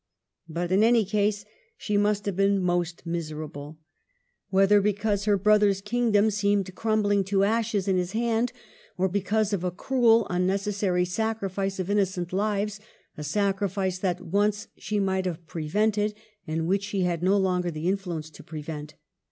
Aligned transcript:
But 0.49 0.71
in 0.71 0.81
any 0.83 1.05
case 1.05 1.45
she 1.77 1.95
must 1.95 2.25
have 2.25 2.35
been 2.35 2.59
most 2.59 3.05
miserable,— 3.05 3.77
whether 4.49 4.81
because 4.81 5.25
her 5.25 5.37
brother's 5.37 5.79
kingdom 5.79 6.31
seemed 6.31 6.73
crumbling 6.73 7.23
to 7.25 7.43
ashes 7.43 7.87
in 7.87 7.97
his 7.97 8.13
hand, 8.13 8.51
or 8.97 9.07
because 9.07 9.53
of 9.53 9.63
a 9.63 9.69
cruel 9.69 10.25
unnecessary 10.27 11.05
sacrifice 11.05 11.77
of 11.77 11.87
innocent 11.91 12.33
lives, 12.33 12.79
a 13.15 13.23
sacrifice 13.23 13.99
that 13.99 14.21
once 14.21 14.69
she 14.75 14.99
might 14.99 15.25
have 15.27 15.45
prevented, 15.45 16.15
and 16.47 16.65
which 16.67 16.85
she 16.85 17.01
had 17.01 17.21
no 17.21 17.37
longer 17.37 17.69
the 17.69 17.87
influence 17.87 18.31
to 18.31 18.41
prevent. 18.43 18.95